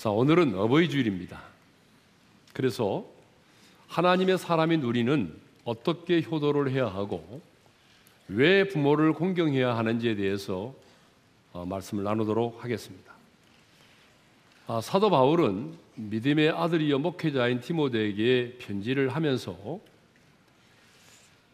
[0.00, 1.42] 자, 오늘은 어버이 주일입니다.
[2.54, 3.04] 그래서
[3.88, 7.42] 하나님의 사람이 누리는 어떻게 효도를 해야 하고
[8.26, 10.74] 왜 부모를 공경해야 하는지에 대해서
[11.52, 13.12] 어, 말씀을 나누도록 하겠습니다.
[14.68, 19.80] 아, 사도 바울은 믿음의 아들이여 목회자인 디모데에게 편지를 하면서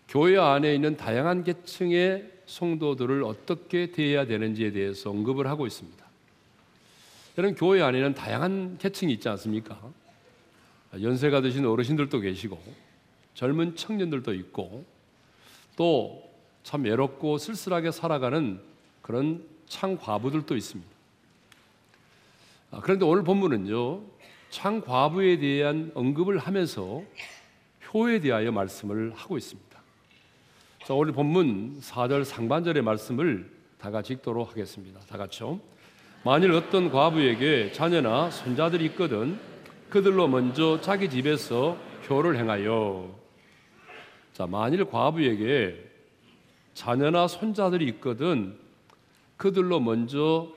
[0.09, 6.05] 교회 안에 있는 다양한 계층의 성도들을 어떻게 대해야 되는지에 대해서 언급을 하고 있습니다.
[7.39, 9.79] 여러분 교회 안에는 다양한 계층이 있지 않습니까?
[11.01, 12.59] 연세가 드신 어르신들도 계시고
[13.35, 14.85] 젊은 청년들도 있고
[15.77, 16.27] 또
[16.67, 18.61] 참 외롭고 쓸쓸하게 살아가는
[19.01, 20.91] 그런 창과부들도 있습니다.
[22.73, 24.03] 아, 그런데 오늘 본문은요,
[24.51, 27.05] 창과부에 대한 언급을 하면서
[27.95, 29.81] 효에 대하여 말씀을 하고 있습니다.
[30.84, 34.98] 자, 오늘 본문 4절 상반절의 말씀을 다 같이 읽도록 하겠습니다.
[35.09, 35.61] 다 같이요.
[36.27, 39.38] 만일 어떤 과부에게 자녀나 손자들이 있거든
[39.88, 41.78] 그들로 먼저 자기 집에서
[42.10, 43.14] 효를 행하여
[44.32, 45.88] 자, 만일 과부에게
[46.74, 48.58] 자녀나 손자들이 있거든
[49.36, 50.48] 그들로 먼저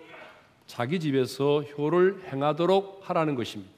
[0.65, 3.71] 자기 집에서 효를 행하도록 하라는 것입니다.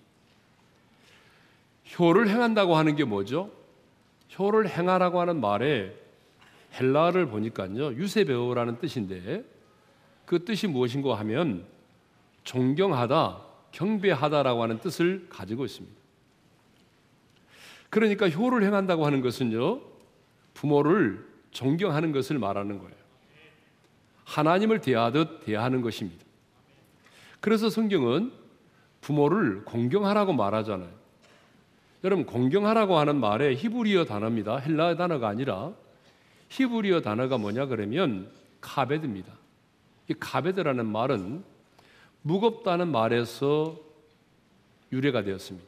[1.99, 3.51] 효를 행한다고 하는 게 뭐죠?
[4.39, 5.93] 효를 행하라고 하는 말에
[6.79, 7.95] 헬라어를 보니까요.
[7.95, 9.43] 유세 배우라는 뜻인데
[10.25, 11.65] 그 뜻이 무엇인가 하면
[12.43, 16.01] 존경하다, 경배하다라고 하는 뜻을 가지고 있습니다.
[17.89, 19.81] 그러니까 효를 행한다고 하는 것은요.
[20.53, 22.95] 부모를 존경하는 것을 말하는 거예요.
[24.23, 26.23] 하나님을 대하듯 대하는 것입니다.
[27.41, 28.31] 그래서 성경은
[29.01, 30.89] 부모를 공경하라고 말하잖아요.
[32.03, 34.57] 여러분 공경하라고 하는 말에 히브리어 단어입니다.
[34.57, 35.73] 헬라어 단어가 아니라
[36.49, 38.29] 히브리어 단어가 뭐냐 그러면
[38.61, 39.33] 카베드입니다.
[40.07, 41.43] 이 카베드라는 말은
[42.21, 43.77] 무겁다는 말에서
[44.91, 45.67] 유래가 되었습니다.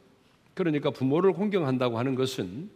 [0.54, 2.70] 그러니까 부모를 공경한다고 하는 것은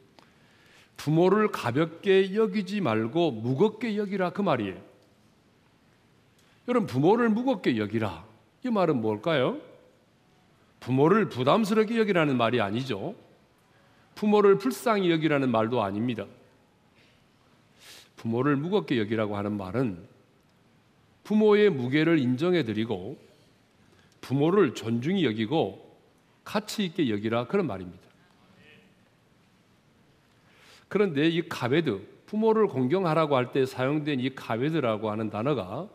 [0.97, 4.77] 부모를 가볍게 여기지 말고 무겁게 여기라 그 말이에요.
[6.67, 8.25] 여러분 부모를 무겁게 여기라
[8.65, 9.59] 이 말은 뭘까요?
[10.81, 13.15] 부모를 부담스럽게 여기라는 말이 아니죠.
[14.15, 16.27] 부모를 불쌍히 여기라는 말도 아닙니다.
[18.17, 20.05] 부모를 무겁게 여기라고 하는 말은
[21.22, 23.17] 부모의 무게를 인정해 드리고
[24.21, 25.87] 부모를 존중히 여기고
[26.45, 28.09] 가치 있게 여기라 그런 말입니다.
[30.89, 35.89] 그런데 이 카베드, 부모를 공경하라고 할 때 사용된 이 카베드라고 하는 단어가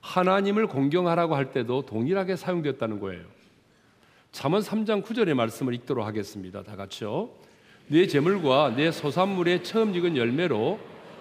[0.00, 3.24] 하나님을 공경하라고 할 때도 동일하게 사용되었다는 거예요.
[4.32, 6.62] 잠언 3장 9절의 말씀을 읽도록 하겠습니다.
[6.62, 7.30] 다 같이요.
[7.88, 10.78] 내 재물과 내 소산물의 처음 익은 열매로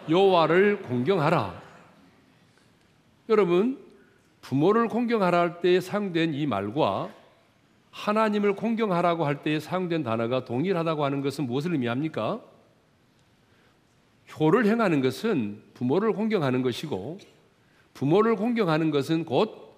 [0.07, 1.61] 여호와를 공경하라.
[3.29, 3.79] 여러분,
[4.49, 7.13] 부모를 공경하라 할 때에 사용된 이 말과
[7.91, 12.41] 하나님을 공경하라고 할 때에 사용된 단어가 동일하다고 하는 것은 무엇을 의미합니까?
[14.39, 17.19] 효를 행하는 것은 부모를 공경하는 것이고
[17.93, 19.71] 부모를 공경하는 것은 곧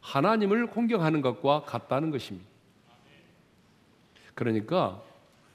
[0.00, 2.48] 하나님을 공경하는 것과 같다는 것입니다.
[4.32, 5.02] 그러니까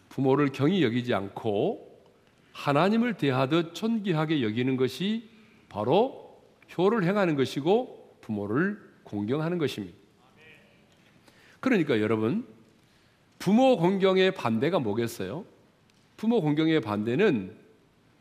[0.10, 1.92] 부모를 경히 여기지 않고
[2.52, 5.28] 하나님을 대하듯 존귀하게 여기는 것이
[5.70, 6.40] 바로
[6.78, 9.98] 효를 행하는 것이고 부모를 공경하는 것입니다.
[11.60, 12.46] 그러니까 여러분
[13.38, 15.46] 부모 공경의 반대가 뭐겠어요?
[16.16, 17.56] 부모 공경의 반대는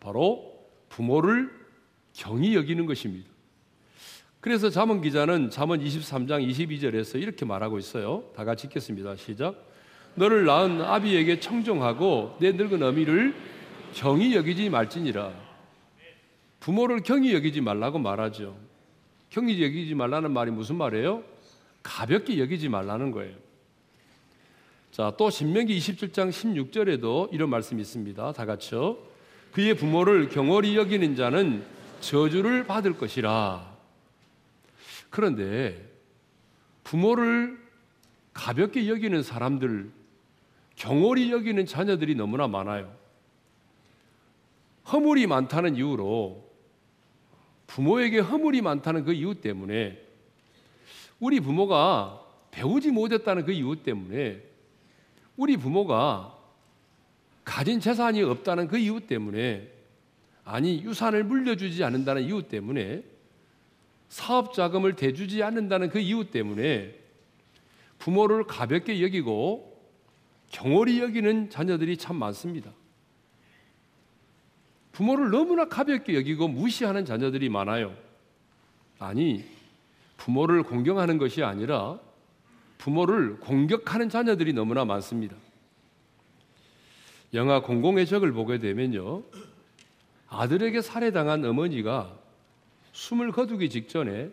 [0.00, 0.52] 바로
[0.88, 1.50] 부모를
[2.12, 3.30] 경히 여기는 것입니다.
[4.40, 8.24] 그래서 잠언 기자는 잠언 23장 22절에서 이렇게 말하고 있어요.
[8.34, 9.14] 다 같이 읽겠습니다.
[9.14, 9.54] 시작.
[10.16, 13.34] 너를 낳은 아비에게 청종하고 내 늙은 어미를
[13.94, 15.32] 경히 여기지 말지니라.
[16.58, 18.56] 부모를 경히 여기지 말라고 말하죠.
[19.32, 21.24] 경히 여기지 말라는 말이 무슨 말이에요?
[21.82, 23.34] 가볍게 여기지 말라는 거예요.
[24.90, 28.32] 자, 또 신명기 27장 16절에도 이런 말씀이 있습니다.
[28.32, 28.98] 다 같이요.
[29.52, 31.64] 그의 부모를 경홀히 여기는 자는
[32.02, 33.74] 저주를 받을 것이라.
[35.08, 35.82] 그런데
[36.84, 37.58] 부모를
[38.34, 39.90] 가볍게 여기는 사람들,
[40.76, 42.94] 경홀히 여기는 자녀들이 너무나 많아요.
[44.92, 46.51] 허물이 많다는 이유로
[47.72, 49.98] 부모에게 허물이 많다는 그 이유 때문에
[51.18, 54.42] 우리 부모가 배우지 못했다는 그 이유 때문에
[55.38, 56.36] 우리 부모가
[57.44, 59.70] 가진 재산이 없다는 그 이유 때문에
[60.44, 63.04] 아니 유산을 물려주지 않는다는 이유 때문에
[64.10, 66.94] 사업 자금을 대주지 않는다는 그 이유 때문에
[67.98, 69.80] 부모를 가볍게 여기고
[70.50, 72.70] 경홀히 여기는 자녀들이 참 많습니다.
[74.92, 77.94] 부모를 너무나 가볍게 여기고 무시하는 자녀들이 많아요.
[78.98, 79.44] 아니,
[80.16, 81.98] 부모를 공경하는 것이 아니라
[82.78, 85.34] 부모를 공격하는 자녀들이 너무나 많습니다.
[87.34, 89.22] 영화 공공의 적을 보게 되면요.
[90.28, 92.14] 아들에게 살해당한 어머니가
[92.92, 94.30] 숨을 거두기 직전에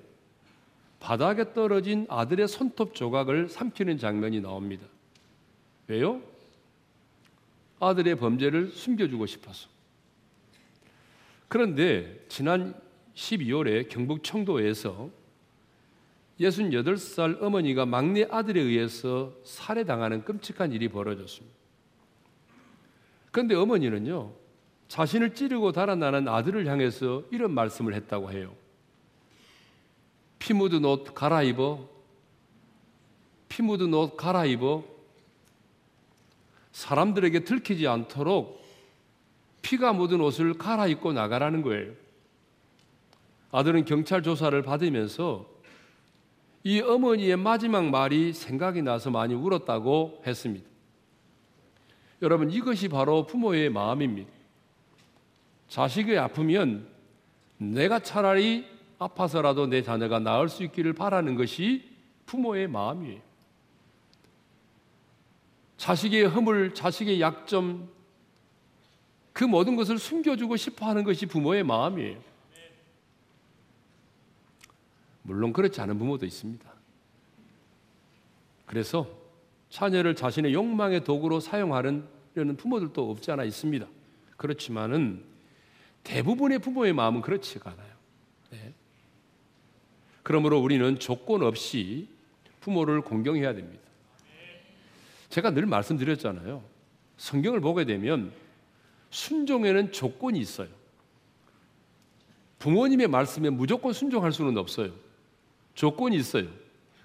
[1.00, 4.86] 바닥에 떨어진 아들의 손톱 조각을 삼키는 장면이 나옵니다.
[5.88, 6.22] 왜요?
[7.80, 9.70] 아들의 범죄를 숨겨주고 싶어서.
[11.50, 12.80] 그런데 지난
[13.16, 15.10] 12월에 경북 청도에서
[16.40, 21.58] 68살 어머니가 막내 아들에 의해서 살해당하는 끔찍한 일이 벌어졌습니다.
[23.32, 24.32] 그런데 어머니는요,
[24.88, 28.56] 자신을 찌르고 달아나는 아들을 향해서 이런 말씀을 했다고 해요.
[30.38, 31.88] 피 묻은 옷 갈아입어.
[33.50, 34.84] 피 묻은 옷 갈아입어.
[36.72, 38.64] 사람들에게 들키지 않도록
[39.62, 41.94] 피가 묻은 옷을 갈아입고 나가라는 거예요.
[43.52, 45.48] 아들은 경찰 조사를 받으면서
[46.64, 50.68] 이 어머니의 마지막 말이 생각이 나서 많이 울었다고 했습니다.
[52.22, 54.30] 여러분, 이것이 바로 부모의 마음입니다.
[55.70, 56.88] 자식이 아프면
[57.58, 58.66] 내가 차라리
[58.98, 61.90] 아파서라도 내 자녀가 나을 수 있기를 바라는 것이
[62.26, 63.22] 부모의 마음이에요.
[65.78, 67.90] 자식의 허물, 자식의 약점,
[69.40, 72.22] 그 모든 것을 숨겨주고 싶어 하는 것이 부모의 마음이에요.
[75.22, 76.70] 물론 그렇지 않은 부모도 있습니다.
[78.66, 79.08] 그래서
[79.70, 82.06] 자녀를 자신의 욕망의 도구로 사용하는
[82.58, 83.88] 부모들도 없지 않아 있습니다.
[84.36, 85.24] 그렇지만은
[86.04, 87.94] 대부분의 부모의 마음은 그렇지가 않아요.
[88.50, 88.74] 네.
[90.22, 92.10] 그러므로 우리는 조건 없이
[92.60, 93.84] 부모를 공경해야 됩니다.
[95.30, 96.62] 제가 늘 말씀드렸잖아요.
[97.16, 98.34] 성경을 보게 되면
[99.10, 100.68] 순종에는 조건이 있어요.
[102.60, 104.92] 부모님의 말씀에 무조건 순종할 수는 없어요.
[105.74, 106.48] 조건이 있어요.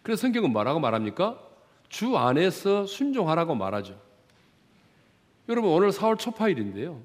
[0.02, 1.40] 그래서 성경은 뭐라고 말합니까?
[1.88, 3.98] 주 안에서 순종하라고 말하죠.
[5.48, 7.00] 여러분 오늘 4월 초파일인데요.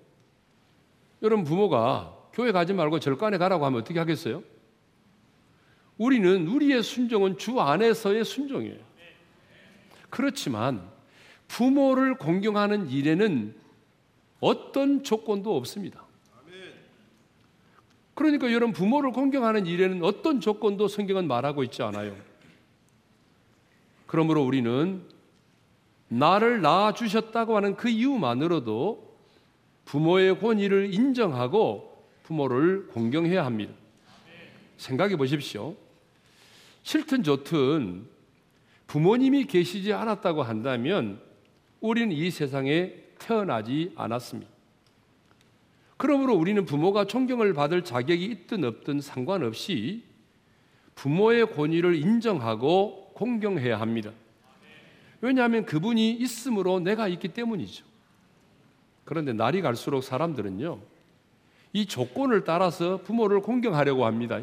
[1.21, 4.43] 여러분 부모가 교회 가지 말고 절간에 가라고 하면 어떻게 하겠어요?
[5.97, 8.79] 우리는 우리의 순종은 주 안에서의 순종이에요.
[10.09, 10.89] 그렇지만
[11.47, 13.53] 부모를 공경하는 일에는
[14.39, 16.05] 어떤 조건도 없습니다.
[18.13, 22.15] 그러니까 여러분 부모를 공경하는 일에는 어떤 조건도 성경은 말하고 있지 않아요.
[24.07, 25.03] 그러므로 우리는
[26.09, 29.15] 나를 낳아 주셨다고 하는 그 이유만으로도
[29.85, 33.73] 부모의 권위를 인정하고 부모를 공경해야 합니다.
[34.77, 35.75] 생각해 보십시오.
[36.83, 38.05] 싫든 좋든
[38.87, 41.21] 부모님이 계시지 않았다고 한다면
[41.79, 44.51] 우리는 이 세상에 태어나지 않았습니다.
[45.97, 50.03] 그러므로 우리는 부모가 존경을 받을 자격이 있든 없든 상관없이
[50.95, 54.11] 부모의 권위를 인정하고 공경해야 합니다.
[55.21, 57.85] 왜냐하면 그분이 있으므로 내가 있기 때문이죠.
[59.03, 60.79] 그런데 날이 갈수록 사람들은요,
[61.73, 64.41] 이 조건을 따라서 부모를 공경하려고 합니다.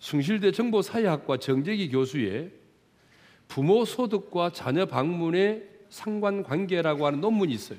[0.00, 2.50] 숭실대 정보사회학과 정재기 교수의
[3.48, 7.78] 부모 소득과 자녀 방문의 상관관계라고 하는 논문이 있어요.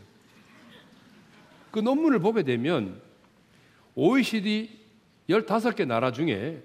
[1.72, 3.02] 그 논문을 보게 되면
[3.96, 4.70] OECD
[5.30, 6.64] 15개 나라 중에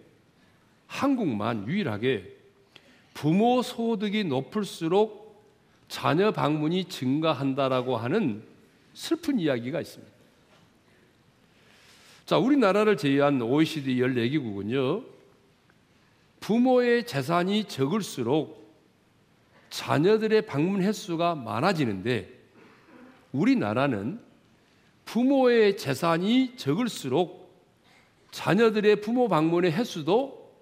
[0.86, 2.36] 한국만 유일하게
[3.14, 5.44] 부모 소득이 높을수록
[5.88, 8.44] 자녀 방문이 증가한다라고 하는
[8.94, 10.12] 슬픈 이야기가 있습니다.
[12.26, 15.04] 자, 우리나라를 제외한 OECD 14개국은요,
[16.38, 18.59] 부모의 재산이 적을수록
[19.70, 22.38] 자녀들의 방문 횟수가 많아지는데,
[23.32, 24.20] 우리나라는
[25.04, 27.40] 부모의 재산이 적을수록
[28.30, 30.54] 자녀들의 부모 방문의 횟수도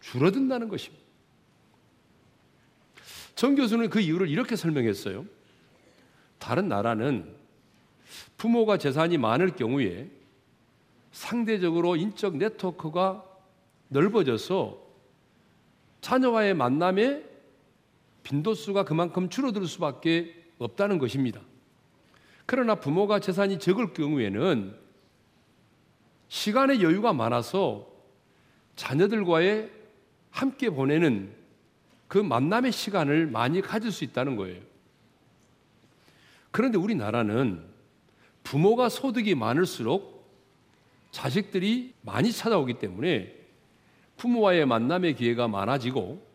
[0.00, 1.04] 줄어든다는 것입니다.
[3.34, 5.24] 정 교수는 그 이유를 이렇게 설명했어요.
[6.38, 7.34] 다른 나라는
[8.36, 10.08] 부모가 재산이 많을 경우에
[11.10, 13.24] 상대적으로 인적 네트워크가
[13.88, 14.80] 넓어져서
[16.00, 17.35] 자녀와의 만남의
[18.26, 21.40] 빈도수가 그만큼 줄어들 수밖에 없다는 것입니다.
[22.44, 24.76] 그러나 부모가 재산이 적을 경우에는
[26.26, 27.86] 시간의 여유가 많아서
[28.74, 29.70] 자녀들과의
[30.30, 31.32] 함께 보내는
[32.08, 34.60] 그 만남의 시간을 많이 가질 수 있다는 거예요.
[36.50, 37.62] 그런데 우리나라는
[38.42, 40.26] 부모가 소득이 많을수록
[41.12, 43.36] 자식들이 많이 찾아오기 때문에
[44.16, 46.25] 부모와의 만남의 기회가 많아지고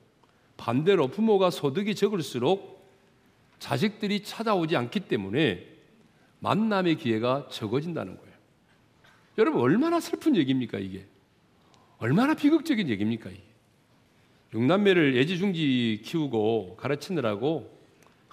[0.61, 2.87] 반대로 부모가 소득이 적을수록
[3.57, 5.67] 자식들이 찾아오지 않기 때문에
[6.39, 8.31] 만남의 기회가 적어진다는 거예요.
[9.39, 11.07] 여러분 얼마나 슬픈 얘기입니까 이게?
[11.97, 13.41] 얼마나 비극적인 얘기입니까 이게?
[14.53, 17.75] 육남매를 애지중지 키우고 가르치느라고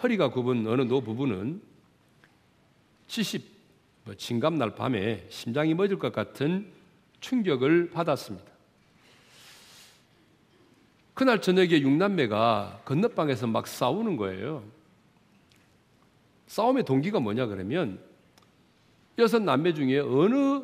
[0.03, 1.63] 허리가 굽은 어느 노부부는
[3.07, 6.71] 70뭐 진감날 밤에 심장이 멎을 것 같은
[7.21, 8.58] 충격을 받았습니다.
[11.19, 14.63] 그날 저녁에 육남매가 건너방에서 막 싸우는 거예요.
[16.47, 17.99] 싸움의 동기가 뭐냐 그러면
[19.19, 20.63] 여섯 남매 중에 어느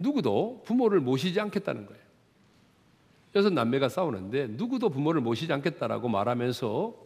[0.00, 2.02] 누구도 부모를 모시지 않겠다는 거예요.
[3.36, 6.96] 여섯 남매가 싸우는데 누구도 부모를 모시지 않겠다라고 말하면서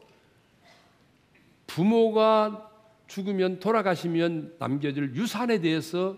[1.66, 2.70] 부모가
[3.06, 6.16] 죽으면 돌아가시면 남겨질 유산에 대해서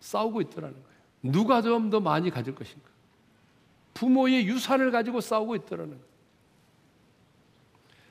[0.00, 1.34] 싸우고 있더라는 거예요.
[1.34, 2.89] 누가 좀 더 많이 가질 것인가?
[3.94, 6.10] 부모의 유산을 가지고 싸우고 있더라는 거예요.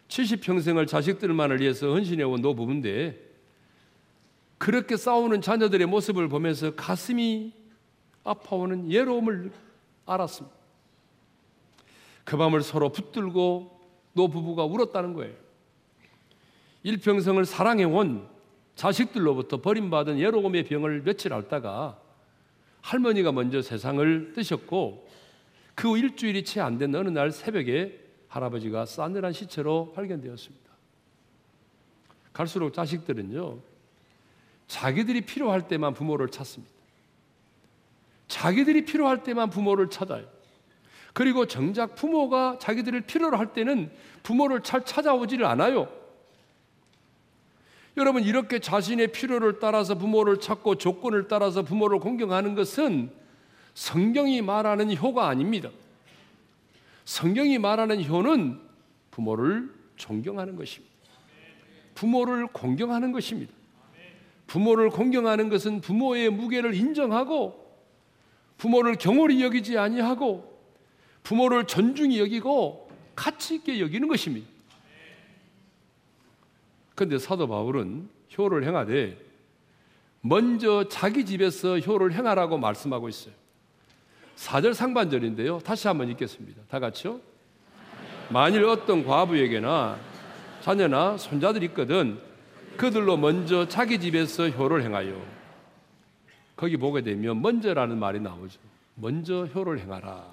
[0.07, 3.29] 70평생을 자식들만을 위해서 헌신해온 노부부인데
[4.57, 7.53] 그렇게 싸우는 자녀들의 모습을 보면서 가슴이
[8.23, 9.51] 아파오는 예로움을
[10.05, 10.57] 알았습니다.
[12.25, 13.79] 그 밤을 서로 붙들고
[14.13, 15.35] 노부부가 울었다는 거예요.
[16.83, 18.27] 일평생을 사랑해온
[18.75, 21.99] 자식들로부터 버림받은 예로움의 병을 며칠 앓다가
[22.81, 25.07] 할머니가 먼저 세상을 뜨셨고
[25.79, 30.69] 그 일주일이 채 안 된 어느 날 새벽에 할아버지가 싸늘한 시체로 발견되었습니다.
[32.33, 33.59] 갈수록 자식들은요,
[34.67, 36.73] 자기들이 필요할 때만 부모를 찾습니다.
[38.27, 40.27] 자기들이 필요할 때만 부모를 찾아요.
[41.13, 43.89] 그리고 정작 부모가 자기들을 필요로 할 때는
[44.21, 45.87] 부모를 잘 찾아오지를 않아요.
[47.95, 53.17] 여러분, 이렇게 자신의 필요를 따라서 부모를 찾고 조건을 따라서 부모를 공경하는 것은
[53.79, 55.69] 성경이 말하는 효가 아닙니다.
[57.05, 58.59] 성경이 말하는 효는
[59.09, 60.93] 부모를 존경하는 것입니다.
[61.95, 63.53] 부모를 공경하는 것입니다.
[64.47, 67.73] 부모를 공경하는 것은 부모의 무게를 인정하고
[68.57, 70.61] 부모를 경홀히 여기지 아니하고
[71.23, 74.45] 부모를 존중히 여기고 가치 있게 여기는 것입니다.
[76.95, 79.17] 그런데 사도 바울은 효를 행하되
[80.19, 83.39] 먼저 자기 집에서 효를 행하라고 말씀하고 있어요.
[84.39, 85.59] 4절 상반절인데요.
[85.59, 86.61] 다시 한번 읽겠습니다.
[86.69, 87.19] 다 같이요.
[88.29, 89.97] 만일 어떤 과부에게나
[90.61, 92.19] 자녀나 손자들이 있거든
[92.77, 95.13] 그들로 먼저 자기 집에서 효를 행하여
[96.55, 98.59] 거기 보게 되면 먼저라는 말이 나오죠.
[98.95, 100.25] 먼저 효를 행하라.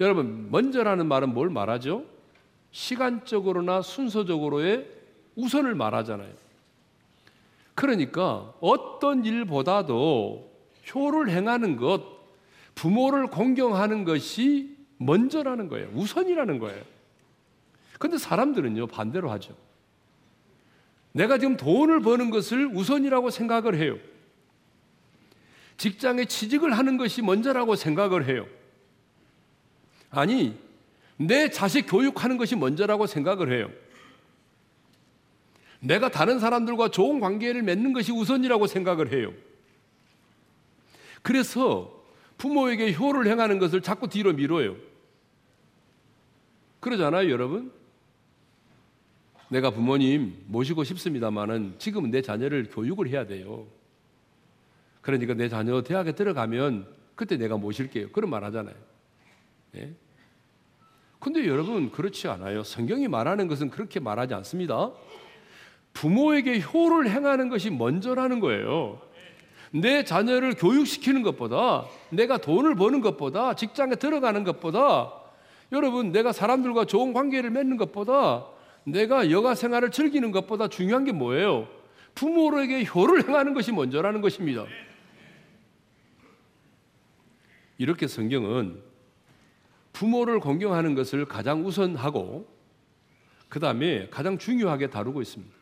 [0.00, 2.04] 여러분, 먼저라는 말은 뭘 말하죠?
[2.72, 4.88] 시간적으로나 순서적으로의
[5.36, 6.32] 우선을 말하잖아요.
[7.74, 10.50] 그러니까 어떤 일보다도
[10.94, 12.21] 효를 행하는 것,
[12.74, 15.90] 부모를 공경하는 것이 먼저라는 거예요.
[15.94, 16.82] 우선이라는 거예요.
[17.98, 19.54] 근데 사람들은요, 반대로 하죠.
[21.12, 23.98] 내가 지금 돈을 버는 것을 우선이라고 생각을 해요.
[25.76, 28.46] 직장에 취직을 하는 것이 먼저라고 생각을 해요.
[30.10, 30.58] 아니,
[31.16, 33.70] 내 자식 교육하는 것이 먼저라고 생각을 해요.
[35.80, 39.32] 내가 다른 사람들과 좋은 관계를 맺는 것이 우선이라고 생각을 해요.
[41.22, 42.01] 그래서
[42.42, 44.74] 부모에게 효를 행하는 것을 자꾸 뒤로 미뤄요.
[46.80, 47.70] 그러잖아요, 여러분?
[49.48, 53.68] 내가 부모님 모시고 싶습니다만은 지금은 내 자녀를 교육을 해야 돼요.
[55.02, 58.10] 그러니까 내 자녀 대학에 들어가면 그때 내가 모실게요.
[58.10, 58.74] 그런 말 하잖아요.
[59.76, 59.94] 예?
[61.20, 62.64] 근데 여러분, 그렇지 않아요.
[62.64, 64.90] 성경이 말하는 것은 그렇게 말하지 않습니다.
[65.92, 69.00] 부모에게 효를 행하는 것이 먼저라는 거예요.
[69.72, 75.12] 내 자녀를 교육시키는 것보다 내가 돈을 버는 것보다 직장에 들어가는 것보다
[75.72, 78.46] 여러분 내가 사람들과 좋은 관계를 맺는 것보다
[78.84, 81.68] 내가 여가 생활을 즐기는 것보다 중요한 게 뭐예요?
[82.14, 84.66] 부모에게 효를 행하는 것이 먼저라는 것입니다.
[87.78, 88.82] 이렇게 성경은
[89.94, 92.46] 부모를 공경하는 것을 가장 우선하고
[93.48, 95.54] 그 다음에 가장 중요하게 다루고 있습니다.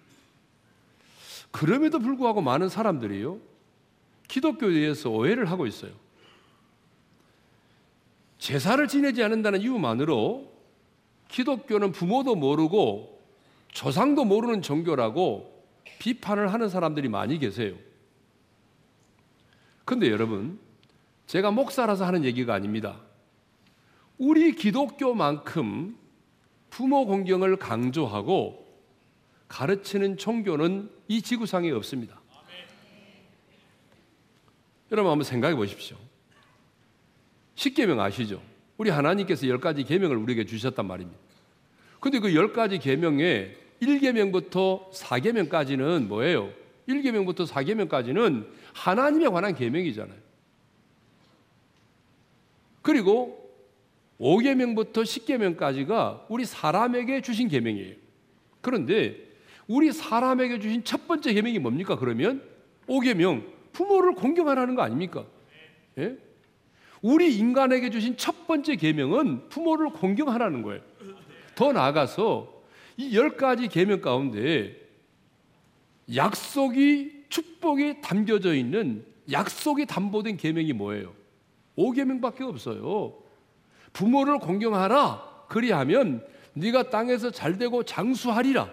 [1.52, 3.49] 그럼에도 불구하고 많은 사람들이요.
[4.30, 5.90] 기독교에 대해서 오해를 하고 있어요.
[8.38, 10.50] 제사를 지내지 않는다는 이유만으로
[11.28, 13.20] 기독교는 부모도 모르고
[13.72, 15.64] 조상도 모르는 종교라고
[15.98, 17.74] 비판을 하는 사람들이 많이 계세요.
[19.84, 20.60] 근데 여러분,
[21.26, 23.00] 제가 목사라서 하는 얘기가 아닙니다.
[24.16, 25.96] 우리 기독교만큼
[26.70, 28.64] 부모 공경을 강조하고
[29.48, 32.19] 가르치는 종교는 이 지구상에 없습니다.
[34.90, 35.96] 여러분 한번 생각해 보십시오.
[37.54, 38.42] 십계명 아시죠?
[38.76, 41.18] 우리 하나님께서 열 가지 계명을 우리에게 주셨단 말입니다.
[42.00, 46.50] 근데 그 열 가지 계명에 1계명부터 4계명까지는 뭐예요?
[46.88, 50.18] 1계명부터 4계명까지는 하나님에 관한 계명이잖아요.
[52.82, 53.38] 그리고
[54.18, 57.94] 5계명부터 10계명까지가 우리 사람에게 주신 계명이에요.
[58.60, 59.28] 그런데
[59.66, 61.96] 우리 사람에게 주신 첫 번째 계명이 뭡니까?
[61.96, 62.42] 그러면
[62.86, 65.24] 5계명 부모를 공경하라는 거 아닙니까?
[65.98, 66.16] 예?
[67.02, 70.82] 우리 인간에게 주신 첫 번째 계명은 부모를 공경하라는 거예요.
[71.54, 72.60] 더 나아가서
[72.98, 74.76] 이 열 가지 계명 가운데
[76.14, 81.14] 약속이 축복이 담겨져 있는 약속이 담보된 계명이 뭐예요?
[81.78, 83.14] 5계명밖에 없어요.
[83.92, 85.46] 부모를 공경하라.
[85.48, 88.70] 그리하면 네가 땅에서 잘 되고 장수하리라.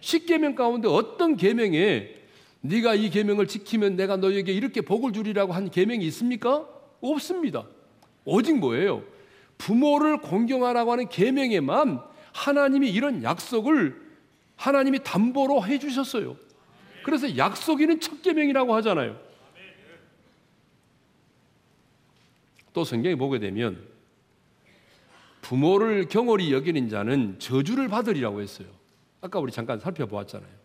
[0.00, 2.14] 10계명 가운데 어떤 계명에
[2.62, 6.66] 네가 이 계명을 지키면 내가 너에게 이렇게 복을 주리라고 한 계명이 있습니까?
[7.00, 7.66] 없습니다.
[8.24, 9.02] 오직 뭐예요?
[9.56, 12.02] 부모를 공경하라고 하는 계명에만
[12.32, 14.10] 하나님이 이런 약속을
[14.56, 16.36] 하나님이 담보로 해 주셨어요.
[17.02, 19.18] 그래서 약속이는 첫 계명이라고 하잖아요.
[22.72, 23.88] 또 성경에 보게 되면
[25.40, 28.68] 부모를 경홀히 여기는 자는 저주를 받으리라고 했어요.
[29.20, 30.59] 아까 우리 잠깐 살펴보았잖아요.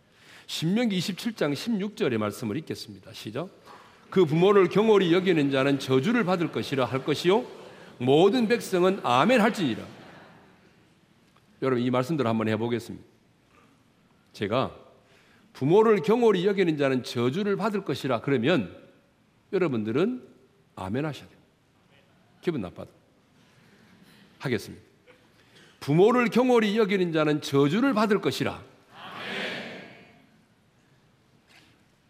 [0.48, 3.14] 신명기 27장 16절의 말씀을 읽겠습니다.
[3.14, 3.50] 시작.
[4.10, 7.46] 그 부모를 경홀히 여기는 자는 저주를 받을 것이라 할 것이요
[7.98, 9.84] 모든 백성은 아멘 할지니라.
[11.62, 13.06] 여러분 이 말씀들 한번 해보겠습니다.
[14.34, 14.76] 제가
[15.54, 18.76] 부모를 경홀히 여기는 자는 저주를 받을 것이라 그러면
[19.54, 20.28] 여러분들은
[20.76, 21.40] 아멘 하셔야 돼요.
[22.42, 22.92] 기분 나빠도.
[24.40, 24.84] 하겠습니다.
[25.80, 28.62] 부모를 경홀히 여기는 자는 저주를 받을 것이라.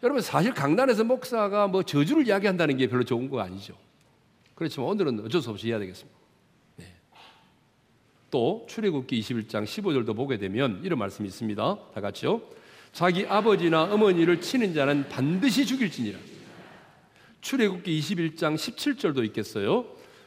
[0.06, 3.74] 여러분 사실 강단에서 목사가 뭐 저주를 이야기한다는 게 별로 좋은 거 아니죠.
[4.54, 6.16] 그렇지만 오늘은 어쩔 수 없이 해야 되겠습니다.
[6.76, 6.94] 네.
[8.30, 11.78] 또 출애굽기 21장 15절도 보게 되면 이런 말씀이 있습니다.
[11.92, 12.40] 다 같이요.
[12.92, 16.20] 자기 아버지나 어머니를 치는 자는 반드시 죽일지니라.
[17.40, 19.86] 출애굽기 21장 17절도 있겠어요.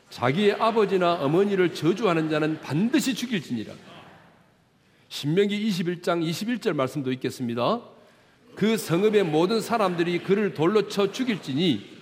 [0.10, 3.74] 자기의 아버지나 어머니를 저주하는 자는 반드시 죽일지니라.
[5.08, 7.80] 신명기 21장 21절 말씀도 있겠습니다.
[8.60, 11.98] 그 성읍의 모든 사람들이 그를 돌로 쳐 죽일지니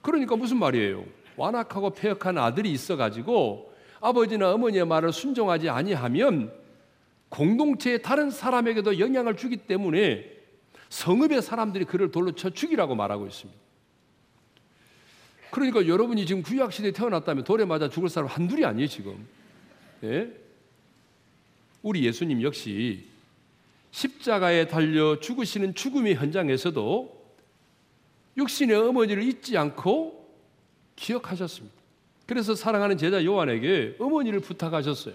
[0.00, 1.04] 그러니까 무슨 말이에요?
[1.36, 6.52] 완악하고 폐역한 아들이 있어 가지고 아버지나 어머니의 말을 순종하지 아니하면
[7.28, 10.32] 공동체의 다른 사람에게도 영향을 주기 때문에
[10.88, 13.60] 성읍의 사람들이 그를 돌로 쳐 죽이라고 말하고 있습니다.
[15.52, 19.28] 그러니까 여러분이 지금 구약 시대에 태어났다면 돌에 맞아 죽을 사람 한둘이 아니에요, 지금.
[20.02, 20.28] 예?
[21.82, 23.11] 우리 예수님 역시
[23.92, 27.22] 십자가에 달려 죽으시는 죽음의 현장에서도
[28.36, 30.22] 육신의 어머니를 잊지 않고
[30.96, 31.76] 기억하셨습니다.
[32.26, 35.14] 그래서 사랑하는 제자 요한에게 어머니를 부탁하셨어요.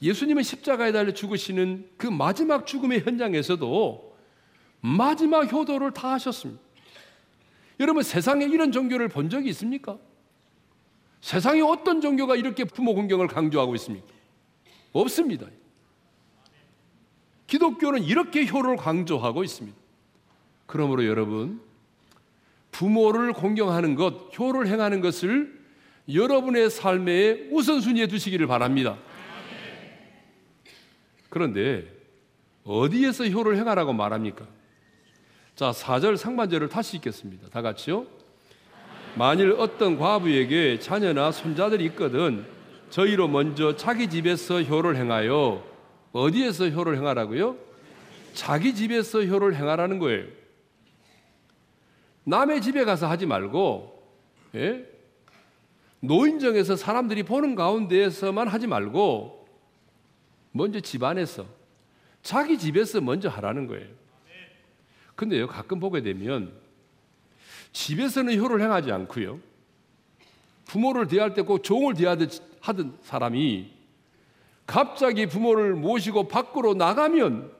[0.00, 4.16] 예수님은 십자가에 달려 죽으시는 그 마지막 죽음의 현장에서도
[4.80, 6.60] 마지막 효도를 다 하셨습니다.
[7.78, 9.98] 여러분 세상에 이런 종교를 본 적이 있습니까?
[11.20, 14.06] 세상에 어떤 종교가 이렇게 부모 공경을 강조하고 있습니까?
[14.92, 15.46] 없습니다.
[17.52, 19.76] 기독교는 이렇게 효를 강조하고 있습니다.
[20.64, 21.60] 그러므로 여러분
[22.70, 25.60] 부모를 공경하는 것, 효를 행하는 것을
[26.10, 28.96] 여러분의 삶의 우선순위에 두시기를 바랍니다.
[31.28, 31.92] 그런데
[32.64, 34.46] 어디에서 효를 행하라고 말합니까?
[35.54, 37.48] 자, 4절 상반절을 다시 읽겠습니다.
[37.50, 38.06] 다 같이요.
[39.14, 42.46] 만일 어떤 과부에게 자녀나 손자들이 있거든
[42.88, 45.71] 저희로 먼저 자기 집에서 효를 행하여
[46.12, 47.56] 어디에서 효를 행하라고요?
[48.34, 50.26] 자기 집에서 효를 행하라는 거예요.
[52.24, 54.00] 남의 집에 가서 하지 말고
[54.54, 54.86] 예?
[56.00, 59.46] 노인정에서 사람들이 보는 가운데에서만 하지 말고
[60.52, 61.46] 먼저 집 안에서
[62.22, 63.86] 자기 집에서 먼저 하라는 거예요.
[65.14, 66.52] 근데요, 가끔 보게 되면
[67.72, 69.40] 집에서는 효를 행하지 않고요.
[70.66, 73.70] 부모를 대할 때 꼭 종을 대하듯 하던 사람이
[74.66, 77.50] 갑자기 부모를 모시고 밖으로 나가면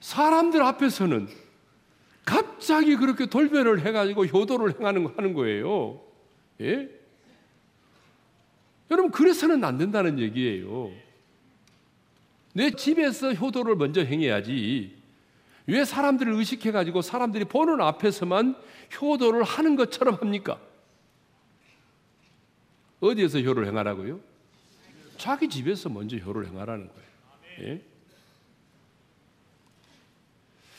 [0.00, 1.28] 사람들 앞에서는
[2.24, 6.00] 갑자기 그렇게 돌변을 해가지고 효도를 행하는 하는 거예요.
[6.60, 6.88] 예?
[8.90, 10.90] 여러분 그래서는 안 된다는 얘기예요.
[12.52, 14.96] 내 집에서 효도를 먼저 행해야지.
[15.66, 18.56] 왜 사람들을 의식해 가지고 사람들이 보는 앞에서만
[19.00, 20.58] 효도를 하는 것처럼 합니까?
[23.00, 24.20] 어디에서 효를 행하라고요?
[25.20, 27.74] 자기 집에서 먼저 효를 행하라는 거예요.
[27.74, 27.82] 예?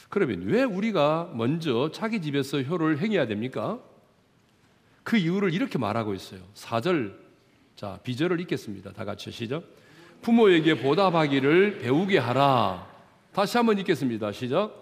[0.10, 3.80] 그러면 왜 우리가 먼저 자기 집에서 효를 행해야 됩니까?
[5.04, 6.42] 그 이유를 이렇게 말하고 있어요.
[6.56, 7.16] 4절,
[7.76, 8.94] 자, 비절을 읽겠습니다.
[8.94, 9.64] 다 같이 시작.
[10.24, 12.88] 부모에게 보답하기를 배우게 하라.
[13.34, 14.32] 다시 한번 읽겠습니다.
[14.32, 14.74] 시작.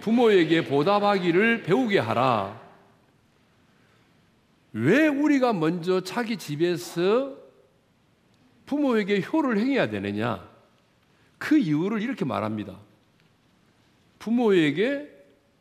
[0.00, 2.60] 부모에게 보답하기를 배우게 하라.
[4.74, 7.45] 왜 우리가 먼저 자기 집에서
[8.66, 10.46] 부모에게 효를 행해야 되느냐?
[11.38, 12.78] 그 이유를 이렇게 말합니다.
[14.18, 15.08] 부모에게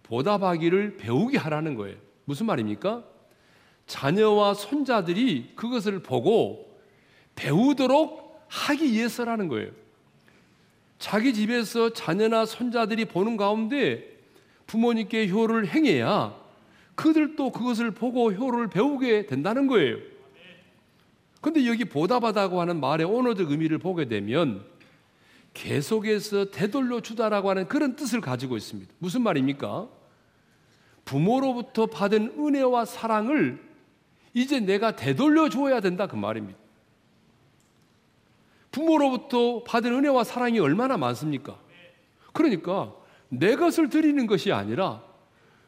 [0.03, 1.97] 보답하기를 배우게 하라는 거예요.
[2.25, 3.03] 무슨 말입니까?
[3.87, 6.79] 자녀와 손자들이 그것을 보고
[7.35, 9.71] 배우도록 하기 위해서라는 거예요.
[10.97, 14.15] 자기 집에서 자녀나 손자들이 보는 가운데
[14.65, 16.35] 부모님께 효를 행해야
[16.95, 19.97] 그들도 그것을 보고 효를 배우게 된다는 거예요.
[21.45, 24.65] 근데 여기 보답하다고 하는 말의 언어적 의미를 보게 되면
[25.53, 28.91] 계속해서 되돌려 주다라고 하는 그런 뜻을 가지고 있습니다.
[28.97, 29.87] 무슨 말입니까?
[31.05, 33.63] 부모로부터 받은 은혜와 사랑을
[34.33, 36.57] 이제 내가 되돌려 주어야 된다 그 말입니다.
[38.71, 41.59] 부모로부터 받은 은혜와 사랑이 얼마나 많습니까?
[42.33, 42.91] 그러니까
[43.29, 45.03] 내 것을 드리는 것이 아니라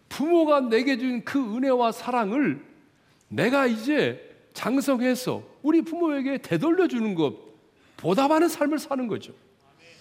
[0.09, 2.65] 부모가 내게 준 그 은혜와 사랑을
[3.27, 4.26] 내가 이제
[4.57, 7.35] 장성해서 우리 부모에게 되돌려 주는 것,
[7.95, 9.31] 보답하는 삶을 사는 거죠.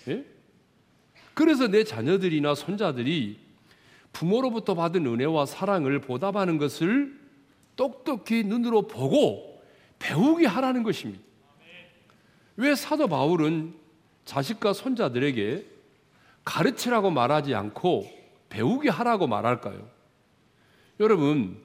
[0.09, 0.25] 예?
[1.35, 3.39] 그래서 내 자녀들이나 손자들이
[4.15, 7.21] 부모로부터 받은 은혜와 사랑을 보답하는 것을
[7.77, 9.63] 똑똑히 눈으로 보고
[9.99, 11.23] 배우게 하라는 것입니다.
[12.57, 13.75] 왜 사도 바울은
[14.25, 15.67] 자식과 손자들에게
[16.47, 18.11] 가르치라고 말하지 않고
[18.49, 19.87] 배우게 하라고 말할까요?
[20.99, 21.61] 여러분,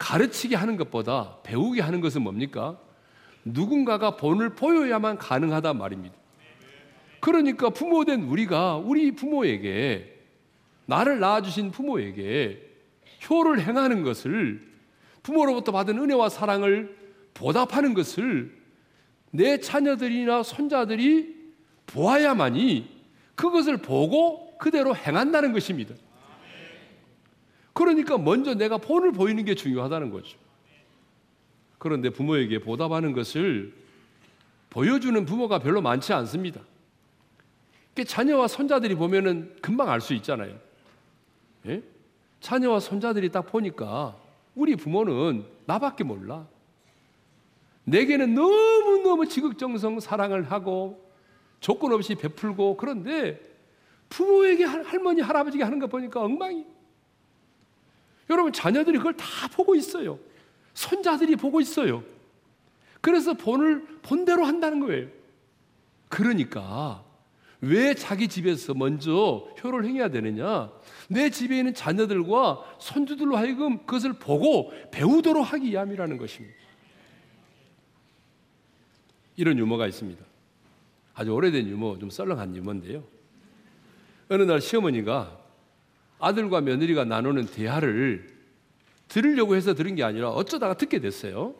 [0.00, 2.80] 가르치게 하는 것보다 배우게 하는 것은 뭡니까?
[3.44, 6.16] 누군가가 본을 보여야만 가능하다 말입니다.
[7.20, 10.18] 그러니까 부모된 우리가 우리 부모에게
[10.86, 12.66] 나를 낳아주신 부모에게
[13.28, 14.66] 효를 행하는 것을
[15.22, 16.96] 부모로부터 받은 은혜와 사랑을
[17.34, 18.58] 보답하는 것을
[19.30, 21.36] 내 자녀들이나 손자들이
[21.86, 22.88] 보아야만이
[23.34, 25.94] 그것을 보고 그대로 행한다는 것입니다.
[27.80, 30.36] 그러니까 먼저 내가 본을 보이는 게 중요하다는 거죠.
[31.78, 33.72] 그런데 부모에게 보답하는 것을
[34.68, 36.60] 보여주는 부모가 별로 많지 않습니다.
[38.06, 40.58] 자녀와 손자들이 보면은 금방 알 수 있잖아요.
[41.68, 41.82] 예?
[42.40, 44.14] 자녀와 손자들이 딱 보니까
[44.54, 46.46] 우리 부모는 나밖에 몰라.
[47.84, 51.02] 내게는 너무너무 지극정성 사랑을 하고
[51.60, 53.40] 조건 없이 베풀고 그런데
[54.10, 56.66] 부모에게 할머니, 할아버지가 하는 거 보니까 엉망이.
[58.30, 60.18] 여러분, 자녀들이 그걸 다 보고 있어요.
[60.74, 62.02] 손자들이 보고 있어요.
[63.00, 65.08] 그래서 본을 본대로 한다는 거예요.
[66.08, 67.04] 그러니까
[67.60, 70.70] 왜 자기 집에서 먼저 효를 행해야 되느냐?
[71.08, 76.56] 내 집에 있는 자녀들과 손주들로 하여금 그것을 보고 배우도록 하기 위함이라는 것입니다.
[79.36, 80.22] 이런 유머가 있습니다.
[81.14, 83.04] 아주 오래된 유머, 좀 썰렁한 유머인데요.
[84.28, 85.39] 어느 날 시어머니가
[86.20, 88.28] 아들과 며느리가 나누는 대화를
[89.08, 91.54] 들으려고 해서 들은 게 아니라 어쩌다가 듣게 됐어요.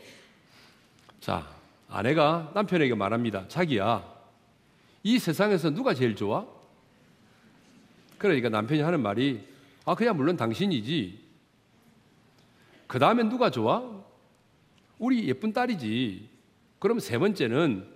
[1.20, 1.48] 자,
[1.88, 3.48] 아내가 남편에게 말합니다.
[3.48, 4.04] 자기야,
[5.02, 6.46] 이 세상에서 누가 제일 좋아?
[8.18, 9.44] 그러니까 남편이 하는 말이,
[9.84, 11.18] 아, 그냥 물론 당신이지.
[12.86, 13.82] 그 다음엔 누가 좋아?
[14.98, 16.28] 우리 예쁜 딸이지.
[16.78, 17.86] 그럼 세 번째는,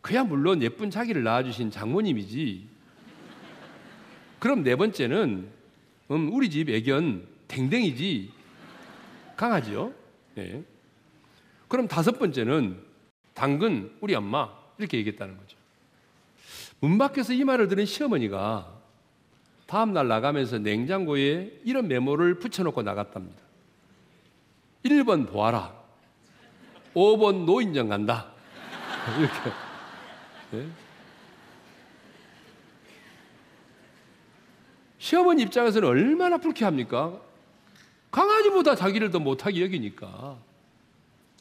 [0.00, 2.66] 그야 물론 예쁜 자기를 낳아주신 장모님이지.
[4.38, 5.61] 그럼 네 번째는,
[6.12, 8.30] 음, 우리 집 애견 댕댕이지.
[9.36, 9.92] 강하지요?
[10.34, 10.62] 네.
[11.68, 12.78] 그럼 다섯 번째는
[13.32, 15.56] 당근 우리 엄마 이렇게 얘기했다는 거죠.
[16.80, 18.80] 문 밖에서 이 말을 들은 시어머니가
[19.66, 23.40] 다음 날 나가면서 냉장고에 이런 메모를 붙여놓고 나갔답니다.
[24.84, 25.74] 1번 보아라.
[26.94, 28.32] 5번 노인정 간다.
[29.18, 29.50] 이렇게.
[30.50, 30.68] 네?
[35.02, 37.20] 시어머니 입장에서는 얼마나 불쾌합니까?
[38.12, 40.38] 강아지보다 자기를 더 못하게 여기니까.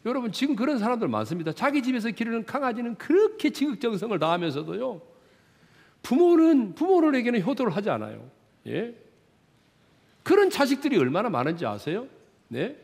[0.03, 1.53] 여러분, 지금 그런 사람들 많습니다.
[1.53, 4.99] 자기 집에서 기르는 강아지는 그렇게 지극정성을 다하면서도요,
[6.01, 8.27] 부모는, 부모들에게는 효도를 하지 않아요.
[8.65, 8.95] 예?
[10.23, 12.07] 그런 자식들이 얼마나 많은지 아세요?
[12.47, 12.75] 네?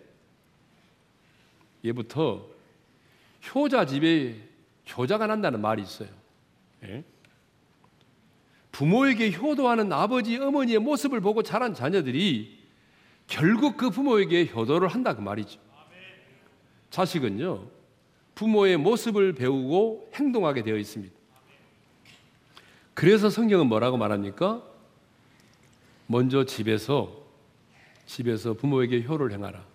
[1.83, 2.45] 예부터
[3.55, 4.35] 효자 집에
[4.95, 6.09] 효자가 난다는 말이 있어요.
[6.83, 7.03] 예?
[8.77, 12.59] 부모에게 효도하는 아버지, 어머니의 모습을 보고 자란 자녀들이
[13.25, 15.59] 결국 그 부모에게 효도를 한다 그 말이죠.
[16.91, 17.65] 자식은요,
[18.35, 21.11] 부모의 모습을 배우고 행동하게 되어 있습니다.
[22.93, 24.61] 그래서 성경은 뭐라고 말합니까?
[26.05, 27.23] 먼저 집에서,
[28.05, 29.65] 집에서 부모에게 효를 행하라.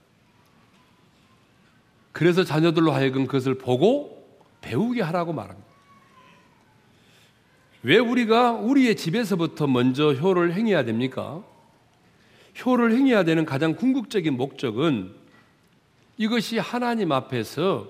[2.12, 5.71] 그래서 자녀들로 하여금 그것을 보고 배우게 하라고 말합니다.
[7.84, 11.42] 왜 우리가 우리의 집에서부터 먼저 효를 행해야 됩니까?
[12.64, 15.12] 효를 행해야 되는 가장 궁극적인 목적은
[16.16, 17.88] 이것이 하나님 앞에서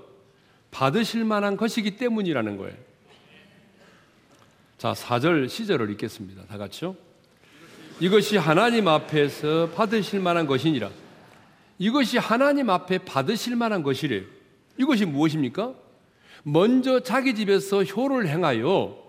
[0.70, 2.76] 받으실 만한 것이기 때문이라는 거예요.
[4.78, 6.44] 자, 4절 시절을 읽겠습니다.
[6.46, 6.96] 다 같이요.
[8.00, 10.90] 이것이 하나님 앞에서 받으실 만한 것이니라.
[11.78, 14.22] 이것이 하나님 앞에 받으실 만한 것이래요.
[14.78, 15.74] 이것이 무엇입니까?
[16.44, 19.01] 먼저 자기 집에서 효를 행하여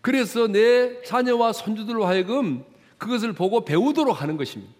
[0.00, 2.64] 그래서 내 자녀와 손주들로 하여금
[2.98, 4.72] 그것을 보고 배우도록 하는 것입니다.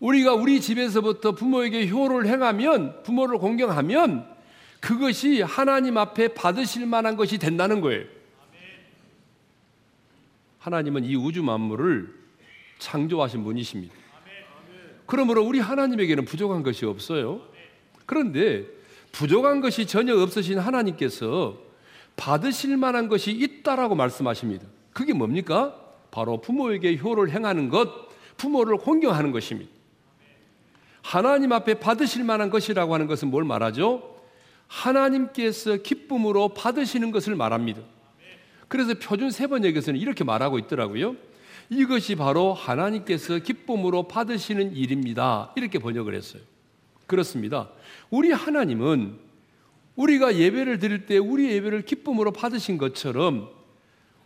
[0.00, 4.28] 우리가 우리 집에서부터 부모에게 효를 행하면, 부모를 공경하면
[4.80, 8.04] 그것이 하나님 앞에 받으실 만한 것이 된다는 거예요.
[10.60, 12.14] 하나님은 이 우주 만물을
[12.78, 13.94] 창조하신 분이십니다.
[15.06, 17.40] 그러므로 우리 하나님에게는 부족한 것이 없어요.
[18.06, 18.66] 그런데
[19.10, 21.67] 부족한 것이 전혀 없으신 하나님께서
[22.18, 24.66] 받으실 만한 것이 있다라고 말씀하십니다.
[24.92, 25.74] 그게 뭡니까?
[26.10, 27.88] 바로 부모에게 효를 행하는 것,
[28.36, 29.70] 부모를 공경하는 것입니다.
[31.00, 34.16] 하나님 앞에 받으실 만한 것이라고 하는 것은 뭘 말하죠?
[34.66, 37.80] 하나님께서 기쁨으로 받으시는 것을 말합니다.
[38.66, 41.16] 그래서 표준 세 번역에서는 이렇게 말하고 있더라고요.
[41.70, 45.52] 이것이 바로 하나님께서 기쁨으로 받으시는 일입니다.
[45.56, 46.42] 이렇게 번역을 했어요.
[47.06, 47.70] 그렇습니다.
[48.10, 49.27] 우리 하나님은
[49.98, 53.48] 우리가 예배를 드릴 때 우리 예배를 기쁨으로 받으신 것처럼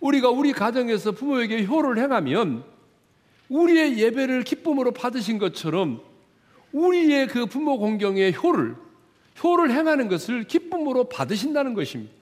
[0.00, 2.64] 우리가 우리 가정에서 부모에게 효를 행하면
[3.48, 6.02] 우리의 예배를 기쁨으로 받으신 것처럼
[6.72, 8.76] 우리의 그 부모 공경의 효를
[9.42, 12.12] 효를 행하는 것을 기쁨으로 받으신다는 것입니다.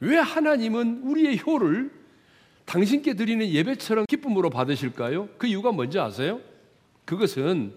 [0.00, 1.90] 왜 하나님은 우리의 효를
[2.64, 5.28] 당신께 드리는 예배처럼 기쁨으로 받으실까요?
[5.36, 6.40] 그 이유가 뭔지 아세요?
[7.04, 7.72] 그것은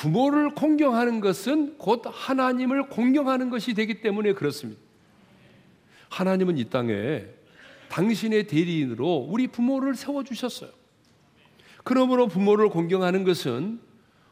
[0.00, 4.80] 부모를 공경하는 것은 곧 하나님을 공경하는 것이 되기 때문에 그렇습니다.
[6.08, 7.24] 하나님은 이 땅에
[7.90, 10.70] 당신의 대리인으로 우리 부모를 세워주셨어요.
[11.84, 13.78] 그러므로 부모를 공경하는 것은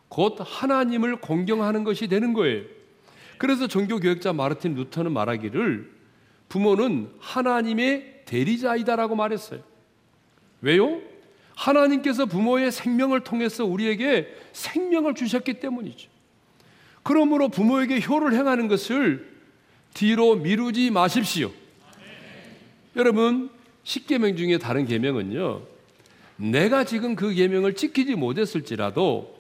[0.09, 2.64] 곧 하나님을 공경하는 것이 되는 거예요.
[3.37, 5.92] 그래서 종교교역자 마르틴 루터는 말하기를
[6.48, 9.61] 부모는 하나님의 대리자이다라고 말했어요.
[10.62, 11.02] 왜요?
[11.58, 16.08] 하나님께서 부모의 생명을 통해서 우리에게 생명을 주셨기 때문이죠.
[17.02, 19.28] 그러므로 부모에게 효를 행하는 것을
[19.92, 21.50] 뒤로 미루지 마십시오.
[22.94, 23.50] 여러분,
[23.82, 25.62] 십계명 중에 다른 계명은요.
[26.36, 29.36] 내가 지금 그 계명을 지키지 못했을지라도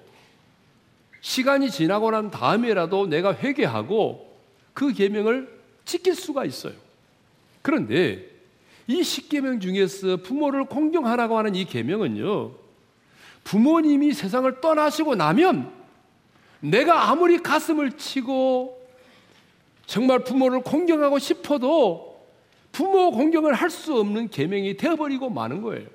[1.20, 4.36] 시간이 지나고 난 다음에라도 내가 회개하고
[4.74, 6.74] 그 계명을 지킬 수가 있어요.
[7.62, 8.37] 그런데
[8.88, 12.52] 이 십계명 중에서 부모를 공경하라고 하는 이 계명은요.
[13.44, 15.70] 부모님이 세상을 떠나시고 나면
[16.60, 18.78] 내가 아무리 가슴을 치고
[19.86, 22.18] 정말 부모를 공경하고 싶어도
[22.72, 25.86] 부모 공경을 할 수 없는 계명이 되어버리고 마는 거예요.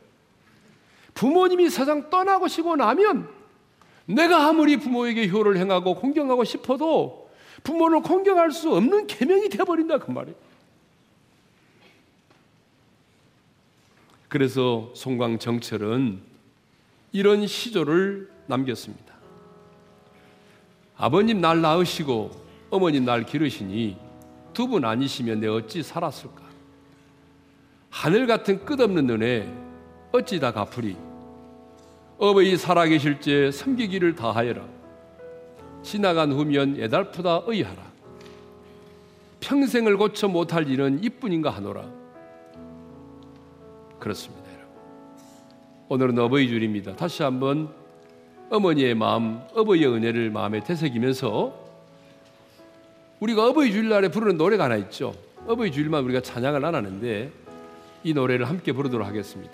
[1.16, 3.28] 부모님이 세상 떠나고 시고 나면
[4.06, 7.30] 내가 아무리 부모에게 효를 행하고 공경하고 싶어도
[7.64, 10.36] 부모를 공경할 수 없는 계명이 되어버린다 그 말이에요.
[14.34, 16.20] 그래서 송광 정철은
[17.12, 19.14] 이런 시조를 남겼습니다.
[20.98, 22.32] 아버님 날 낳으시고
[22.72, 23.96] 어머님 날 기르시니
[24.56, 26.42] 두 분 아니시면 내 어찌 살았을까?
[27.92, 29.54] 하늘 같은 끝없는 은혜
[30.12, 30.98] 어찌 다 갚으리?
[32.18, 34.66] 어버이 살아계실 때 섬기기를 다하여라.
[35.84, 37.84] 지나간 후면 애달프다 의하라.
[39.42, 42.03] 평생을 고쳐 못할 일은 이뿐인가 하노라.
[44.04, 44.76] 그렇습니다, 여러분.
[45.88, 46.94] 오늘은 어버이 줄입니다.
[46.94, 47.70] 다시 한번
[48.50, 51.58] 어머니의 마음, 어버이의 은혜를 마음에 되새기면서
[53.22, 55.14] 우리가 어버이 주일날에 부르는 노래가 하나 있죠.
[55.48, 57.32] 어버이 주일만 우리가 찬양을 안 하는데
[58.04, 59.54] 이 노래를 함께 부르도록 하겠습니다.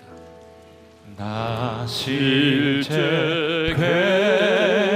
[1.16, 4.89] 나 실제 괴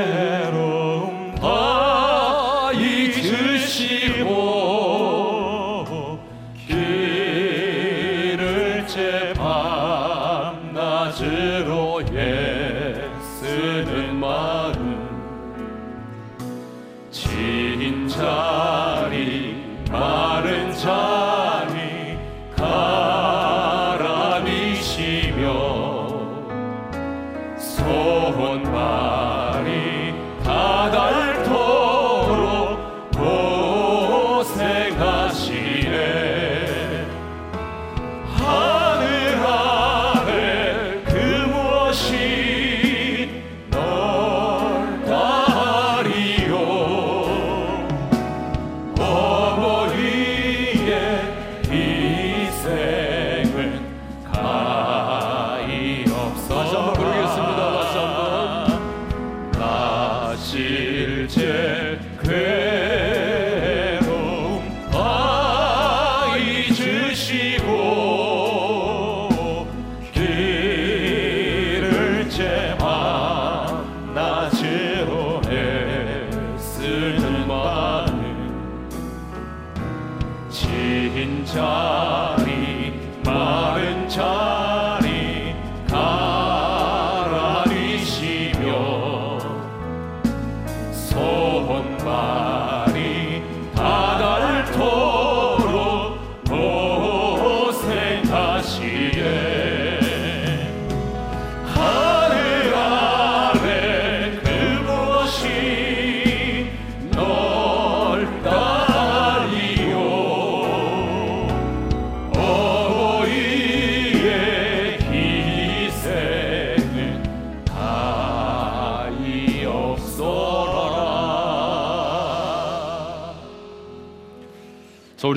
[27.65, 29.14] 가라니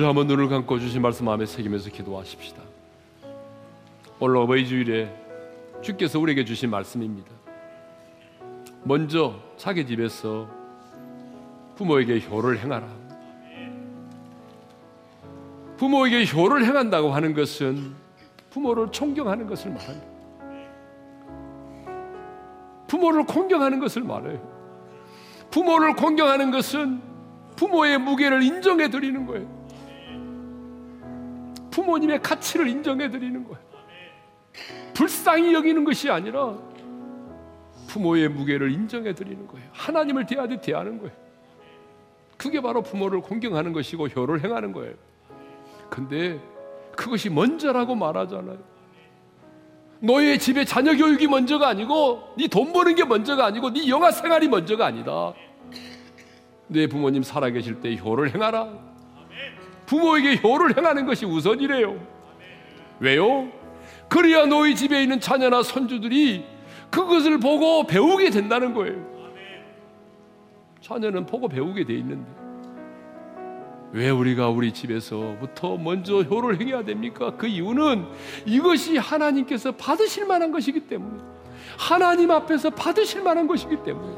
[0.08, 2.62] 한번 눈을 감고 주신 말씀 마음에 새기면서 기도하십시다.
[4.20, 5.14] 오늘 어버이 주일에
[5.82, 7.30] 주께서 우리에게 주신 말씀입니다.
[8.84, 10.48] 먼저 자기 집에서
[11.76, 12.88] 부모에게 효를 행하라.
[15.76, 17.94] 부모에게 효를 행한다고 하는 것은
[18.48, 20.08] 부모를 존경하는 것을 말합니다.
[22.86, 24.40] 부모를 공경하는 것을 말해요.
[25.50, 27.02] 부모를 공경하는 것은
[27.56, 29.57] 부모의 무게를 인정해 드리는 거예요.
[31.78, 33.58] 부모님의 가치를 인정해 드리는 거예요.
[34.94, 36.56] 불쌍히 여기는 것이 아니라
[37.86, 39.68] 부모의 무게를 인정해 드리는 거예요.
[39.72, 41.12] 하나님을 대하듯 대하는 거예요.
[42.36, 44.94] 그게 바로 부모를 공경하는 것이고 효를 행하는 거예요.
[45.88, 46.40] 근데
[46.96, 48.58] 그것이 먼저라고 말하잖아요.
[50.00, 54.48] 너의 집에 자녀 교육이 먼저가 아니고 네 돈 버는 게 먼저가 아니고 네 영화 생활이
[54.48, 55.32] 먼저가 아니다.
[56.66, 58.97] 내 부모님 살아계실 때 효를 행하라.
[59.88, 61.98] 부모에게 효를 행하는 것이 우선이래요.
[63.00, 63.48] 왜요?
[64.08, 66.44] 그래야 너희 집에 있는 자녀나 손주들이
[66.90, 69.02] 그것을 보고 배우게 된다는 거예요.
[70.82, 72.30] 자녀는 보고 배우게 돼 있는데
[73.92, 77.32] 왜 우리가 우리 집에서부터 먼저 효를 행해야 됩니까?
[77.38, 78.04] 그 이유는
[78.44, 81.22] 이것이 하나님께서 받으실 만한 것이기 때문에
[81.78, 84.16] 하나님 앞에서 받으실 만한 것이기 때문에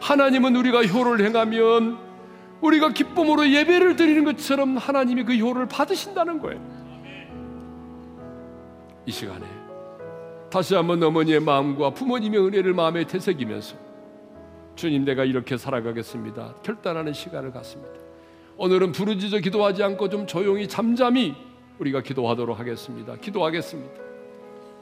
[0.00, 2.11] 하나님은 우리가 효를 행하면
[2.62, 6.60] 우리가 기쁨으로 예배를 드리는 것처럼 하나님이 그 효를 받으신다는 거예요.
[9.04, 9.44] 이 시간에
[10.48, 13.76] 다시 한번 어머니의 마음과 부모님의 은혜를 마음에 되새기면서
[14.76, 16.54] 주님 내가 이렇게 살아가겠습니다.
[16.62, 18.00] 결단하는 시간을 갖습니다.
[18.56, 21.34] 오늘은 부르짖어 기도하지 않고 좀 조용히 잠잠히
[21.78, 23.16] 우리가 기도하도록 하겠습니다.
[23.16, 24.00] 기도하겠습니다.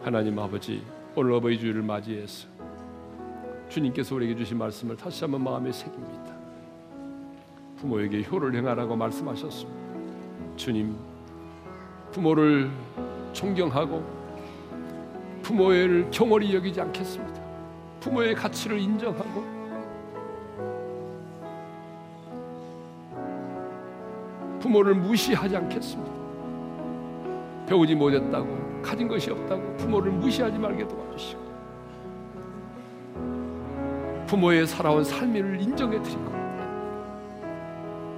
[0.02, 0.82] 하나님 아버지
[1.14, 2.48] 오늘 어버이 주일을 맞이해서
[3.68, 6.29] 주님께서 우리에게 주신 말씀을 다시 한번 마음에 새깁니다.
[7.80, 9.80] 부모에게 효를 행하라고 말씀하셨습니다.
[10.56, 10.94] 주님
[12.12, 12.70] 부모를
[13.32, 14.04] 존경하고
[15.42, 17.40] 부모를 경홀히 여기지 않겠습니다.
[18.00, 19.60] 부모의 가치를 인정하고
[24.60, 26.20] 부모를 무시하지 않겠습니다.
[27.66, 31.40] 배우지 못했다고 가진 것이 없다고 부모를 무시하지 말게 도와주시고
[34.26, 36.39] 부모의 살아온 삶을 인정해 드리고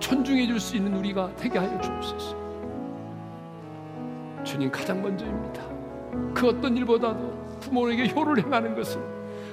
[0.03, 2.37] 존중해 줄 수 있는 우리가 되게 하여 주옵소서.
[4.43, 5.63] 주님 가장 먼저입니다.
[6.35, 9.01] 그 어떤 일보다도 부모에게 효를 행하는 것을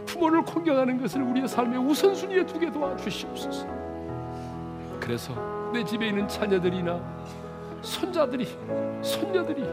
[0.08, 3.68] 부모를 공경하는 것을 우리의 삶의 우선순위에 두게 도와주시옵소서.
[5.00, 7.00] 그래서 내 집에 있는 자녀들이나
[7.82, 8.48] 손자들이
[9.04, 9.64] 손녀들이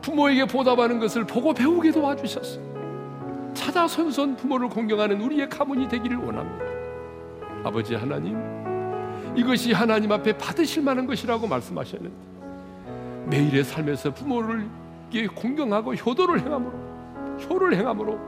[0.00, 2.60] 부모에게 보답하는 것을 보고 배우게 도와주셔서
[3.52, 6.64] 찾아 선선 부모를 공경하는 우리의 가문이 되기를 원합니다.
[7.62, 8.36] 아버지 하나님,
[9.36, 12.16] 이것이 하나님 앞에 받으실 만한 것이라고 말씀하셨는데
[13.26, 14.66] 매일의 삶에서 부모를
[15.34, 16.72] 공경하고 효도를 행함으로
[17.48, 18.18] 효를 행함으로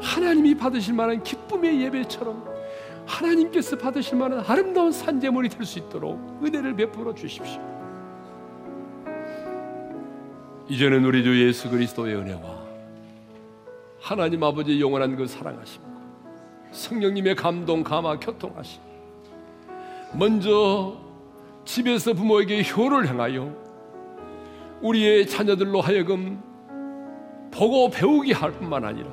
[0.00, 2.44] 하나님이 받으실 만한 기쁨의 예배처럼
[3.06, 7.60] 하나님께서 받으실 만한 아름다운 산재물이 될 수 있도록 은혜를 베풀어 주십시오.
[10.68, 12.56] 이제는 우리 주 예수 그리스도의 은혜와
[14.00, 15.88] 하나님 아버지의 영원한 그 사랑하심과
[16.72, 18.85] 성령님의 감동 감화 교통하심
[20.14, 20.96] 먼저
[21.64, 23.54] 집에서 부모에게 효를 행하여
[24.80, 26.40] 우리의 자녀들로 하여금
[27.50, 29.08] 보고 배우게 할 뿐만 아니라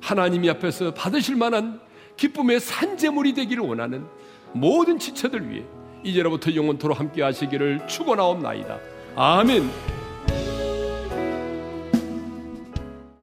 [0.00, 1.80] 하나님이 앞에서 받으실 만한
[2.16, 4.06] 기쁨의 산재물이 되기를 원하는
[4.52, 5.64] 모든 지체들 위해
[6.04, 8.78] 이제로부터 영원토로 함께 하시기를 축원하옵나이다.
[9.14, 10.01] 아멘.